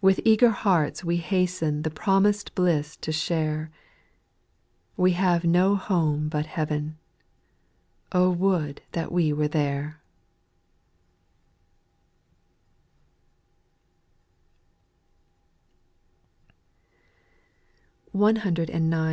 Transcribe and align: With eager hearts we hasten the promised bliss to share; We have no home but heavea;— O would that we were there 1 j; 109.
With 0.00 0.20
eager 0.24 0.50
hearts 0.50 1.04
we 1.04 1.18
hasten 1.18 1.82
the 1.82 1.88
promised 1.88 2.56
bliss 2.56 2.96
to 2.96 3.12
share; 3.12 3.70
We 4.96 5.12
have 5.12 5.44
no 5.44 5.76
home 5.76 6.28
but 6.28 6.44
heavea;— 6.44 6.94
O 8.10 8.30
would 8.30 8.82
that 8.98 9.12
we 9.12 9.32
were 9.32 9.46
there 9.46 10.00
1 18.10 18.34
j; 18.34 18.40
109. 18.40 19.12